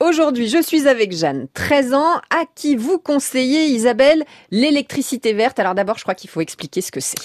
Aujourd'hui, 0.00 0.48
je 0.48 0.62
suis 0.62 0.88
avec 0.88 1.12
Jeanne, 1.12 1.46
13 1.52 1.94
ans, 1.94 2.20
à 2.30 2.44
qui 2.54 2.74
vous 2.74 2.98
conseillez, 2.98 3.66
Isabelle, 3.66 4.24
l'électricité 4.50 5.32
verte. 5.34 5.58
Alors 5.58 5.74
d'abord, 5.74 5.98
je 5.98 6.02
crois 6.02 6.14
qu'il 6.14 6.30
faut 6.30 6.40
expliquer 6.40 6.80
ce 6.80 6.90
que 6.90 7.00
c'est. 7.00 7.18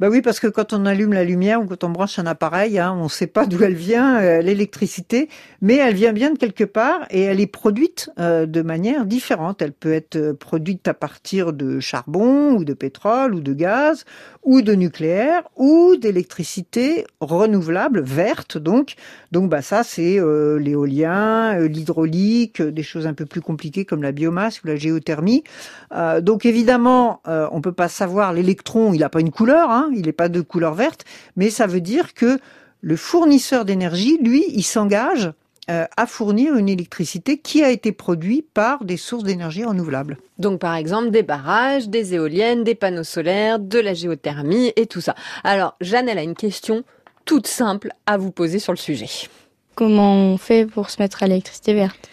Bah 0.00 0.08
oui, 0.08 0.22
parce 0.22 0.38
que 0.38 0.46
quand 0.46 0.72
on 0.72 0.86
allume 0.86 1.12
la 1.12 1.24
lumière 1.24 1.60
ou 1.60 1.66
quand 1.66 1.82
on 1.82 1.90
branche 1.90 2.20
un 2.20 2.26
appareil, 2.26 2.78
hein, 2.78 2.94
on 2.96 3.04
ne 3.04 3.08
sait 3.08 3.26
pas 3.26 3.46
d'où 3.46 3.64
elle 3.64 3.74
vient, 3.74 4.20
euh, 4.20 4.40
l'électricité, 4.42 5.28
mais 5.60 5.74
elle 5.74 5.94
vient 5.94 6.12
bien 6.12 6.30
de 6.30 6.38
quelque 6.38 6.62
part 6.62 7.00
et 7.10 7.22
elle 7.22 7.40
est 7.40 7.48
produite 7.48 8.08
euh, 8.20 8.46
de 8.46 8.62
manière 8.62 9.06
différente. 9.06 9.60
Elle 9.60 9.72
peut 9.72 9.92
être 9.92 10.14
euh, 10.14 10.34
produite 10.34 10.86
à 10.86 10.94
partir 10.94 11.52
de 11.52 11.80
charbon 11.80 12.52
ou 12.52 12.64
de 12.64 12.74
pétrole 12.74 13.34
ou 13.34 13.40
de 13.40 13.52
gaz 13.52 14.04
ou 14.44 14.62
de 14.62 14.72
nucléaire 14.72 15.42
ou 15.56 15.96
d'électricité 15.96 17.04
renouvelable, 17.20 18.00
verte 18.00 18.56
donc. 18.56 18.94
Donc 19.32 19.50
bah 19.50 19.62
ça 19.62 19.82
c'est 19.82 20.18
l'éolien, 20.58 21.58
l'hydraulique, 21.58 22.62
des 22.62 22.82
choses 22.82 23.06
un 23.06 23.14
peu 23.14 23.26
plus 23.26 23.42
compliquées 23.42 23.84
comme 23.84 24.02
la 24.02 24.12
biomasse 24.12 24.62
ou 24.62 24.68
la 24.68 24.76
géothermie. 24.76 25.44
donc 26.22 26.46
évidemment, 26.46 27.20
on 27.26 27.60
peut 27.60 27.72
pas 27.72 27.88
savoir 27.88 28.32
l'électron, 28.32 28.94
il 28.94 29.00
n'a 29.00 29.10
pas 29.10 29.20
une 29.20 29.30
couleur. 29.30 29.70
Hein, 29.70 29.87
il 29.94 30.06
n'est 30.06 30.12
pas 30.12 30.28
de 30.28 30.40
couleur 30.40 30.74
verte, 30.74 31.04
mais 31.36 31.50
ça 31.50 31.66
veut 31.66 31.80
dire 31.80 32.14
que 32.14 32.38
le 32.80 32.96
fournisseur 32.96 33.64
d'énergie, 33.64 34.18
lui, 34.22 34.44
il 34.50 34.62
s'engage 34.62 35.32
euh, 35.70 35.84
à 35.98 36.06
fournir 36.06 36.56
une 36.56 36.70
électricité 36.70 37.36
qui 37.36 37.62
a 37.62 37.70
été 37.70 37.92
produite 37.92 38.46
par 38.54 38.84
des 38.84 38.96
sources 38.96 39.24
d'énergie 39.24 39.64
renouvelables. 39.64 40.16
Donc 40.38 40.60
par 40.60 40.74
exemple 40.74 41.10
des 41.10 41.22
barrages, 41.22 41.90
des 41.90 42.14
éoliennes, 42.14 42.64
des 42.64 42.74
panneaux 42.74 43.04
solaires, 43.04 43.58
de 43.58 43.78
la 43.78 43.92
géothermie 43.92 44.72
et 44.76 44.86
tout 44.86 45.02
ça. 45.02 45.14
Alors 45.44 45.76
Jeanne, 45.82 46.08
elle 46.08 46.16
a 46.16 46.22
une 46.22 46.36
question 46.36 46.84
toute 47.26 47.46
simple 47.46 47.90
à 48.06 48.16
vous 48.16 48.30
poser 48.30 48.60
sur 48.60 48.72
le 48.72 48.78
sujet. 48.78 49.28
Comment 49.74 50.14
on 50.14 50.38
fait 50.38 50.64
pour 50.64 50.88
se 50.88 51.02
mettre 51.02 51.22
à 51.22 51.26
l'électricité 51.26 51.74
verte? 51.74 52.08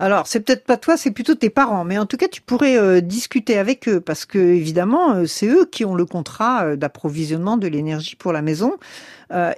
Alors, 0.00 0.28
c'est 0.28 0.40
peut-être 0.40 0.64
pas 0.64 0.76
toi, 0.76 0.96
c'est 0.96 1.10
plutôt 1.10 1.34
tes 1.34 1.50
parents, 1.50 1.84
mais 1.84 1.98
en 1.98 2.06
tout 2.06 2.16
cas, 2.16 2.28
tu 2.28 2.40
pourrais 2.40 2.78
euh, 2.78 3.00
discuter 3.00 3.58
avec 3.58 3.88
eux 3.88 4.00
parce 4.00 4.26
que 4.26 4.38
évidemment, 4.38 5.14
euh, 5.14 5.26
c'est 5.26 5.48
eux 5.48 5.64
qui 5.64 5.84
ont 5.84 5.96
le 5.96 6.04
contrat 6.04 6.64
euh, 6.64 6.76
d'approvisionnement 6.76 7.56
de 7.56 7.66
l'énergie 7.66 8.14
pour 8.14 8.32
la 8.32 8.42
maison. 8.42 8.74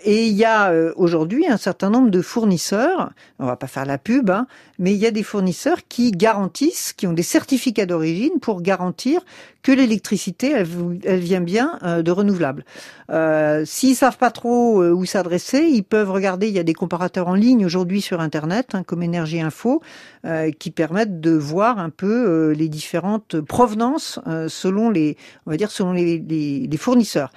et 0.05 0.27
il 0.27 0.35
y 0.35 0.45
a 0.45 0.73
aujourd'hui 0.97 1.47
un 1.47 1.57
certain 1.57 1.91
nombre 1.91 2.11
de 2.11 2.23
fournisseurs, 2.23 3.13
on 3.39 3.47
va 3.47 3.55
pas 3.55 3.69
faire 3.69 3.85
la 3.85 3.99
pub, 3.99 4.29
hein, 4.31 4.49
mais 4.81 4.93
il 4.93 4.99
y 4.99 5.07
a 5.07 5.13
des 5.13 5.23
fournisseurs 5.23 5.87
qui 5.89 6.11
garantissent, 6.11 6.93
qui 6.93 7.07
ont 7.07 7.13
des 7.13 7.23
certificats 7.23 7.87
d'origine 7.87 8.41
pour 8.41 8.63
garantir 8.63 9.21
que 9.63 9.73
l'électricité, 9.73 10.53
elle, 10.53 11.21
vient 11.21 11.41
bien 11.41 11.79
de 11.83 12.11
renouvelables. 12.11 12.65
Euh, 13.11 13.65
S'ils 13.67 13.97
savent 13.97 14.17
pas 14.17 14.31
trop 14.31 14.83
où 14.83 15.05
s'adresser, 15.05 15.61
ils 15.61 15.83
peuvent 15.83 16.11
regarder. 16.11 16.49
Il 16.49 16.55
y 16.55 16.59
a 16.59 16.65
des 16.65 16.75
comparateurs 16.75 17.29
en 17.29 17.35
ligne 17.35 17.67
aujourd'hui 17.67 18.01
sur 18.01 18.21
Internet, 18.21 18.75
hein, 18.75 18.83
comme 18.83 19.03
Énergie 19.03 19.41
Info. 19.41 19.83
Euh, 20.27 20.51
qui 20.51 20.71
permettent 20.71 21.23
de 21.23 21.31
voir 21.31 21.79
un 21.79 21.89
peu 21.89 22.51
euh, 22.51 22.53
les 22.53 22.69
différentes 22.69 23.41
provenances 23.41 24.21
euh, 24.27 24.51
selon 24.51 24.91
les, 24.91 25.17
on 25.47 25.51
va 25.51 25.57
dire 25.57 25.71
selon 25.71 25.95
les, 25.95 26.19
les, 26.19 26.77
fournisseurs. 26.77 27.33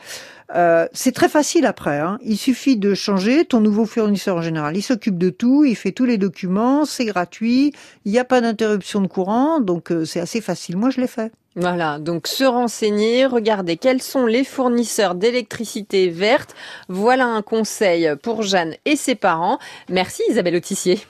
C'est 0.93 1.13
très 1.13 1.29
facile 1.29 1.65
après. 1.65 1.99
Hein. 1.99 2.17
Il 2.23 2.37
suffit 2.37 2.77
de 2.77 2.93
changer. 2.93 3.45
Ton 3.45 3.59
nouveau 3.59 3.85
fournisseur 3.85 4.37
en 4.37 4.41
général, 4.41 4.77
il 4.77 4.81
s'occupe 4.81 5.17
de 5.17 5.29
tout, 5.29 5.65
il 5.65 5.75
fait 5.75 5.91
tous 5.91 6.05
les 6.05 6.17
documents, 6.17 6.85
c'est 6.85 7.05
gratuit, 7.05 7.73
il 8.05 8.11
n'y 8.11 8.19
a 8.19 8.25
pas 8.25 8.41
d'interruption 8.41 9.01
de 9.01 9.07
courant, 9.07 9.59
donc 9.59 9.91
c'est 10.05 10.19
assez 10.19 10.41
facile. 10.41 10.77
Moi, 10.77 10.89
je 10.89 11.01
l'ai 11.01 11.07
fait. 11.07 11.31
Voilà, 11.55 11.99
donc 11.99 12.25
se 12.27 12.43
renseigner, 12.43 13.27
regarder 13.27 13.77
quels 13.77 14.01
sont 14.01 14.25
les 14.25 14.43
fournisseurs 14.43 15.13
d'électricité 15.13 16.09
verte. 16.09 16.55
Voilà 16.89 17.27
un 17.27 17.43
conseil 17.43 18.09
pour 18.23 18.41
Jeanne 18.41 18.75
et 18.85 18.95
ses 18.95 19.13
parents. 19.13 19.59
Merci 19.87 20.23
Isabelle 20.29 20.55
Autissier. 20.55 21.05